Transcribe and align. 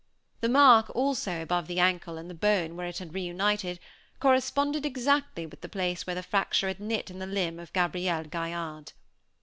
The 0.39 0.49
mark, 0.49 0.89
also, 0.95 1.43
above 1.43 1.67
the 1.67 1.79
ankle, 1.79 2.17
in 2.17 2.27
the 2.27 2.33
bone, 2.33 2.75
where 2.75 2.87
it 2.87 2.97
had 2.97 3.13
reunited, 3.13 3.79
corresponded 4.19 4.83
exactly 4.83 5.45
with 5.45 5.61
the 5.61 5.69
place 5.69 6.07
where 6.07 6.15
the 6.15 6.23
fracture 6.23 6.69
had 6.69 6.79
knit 6.79 7.11
in 7.11 7.19
the 7.19 7.27
limb 7.27 7.59
of 7.59 7.71
Gabriel 7.71 8.23
Gaillarde. 8.23 8.93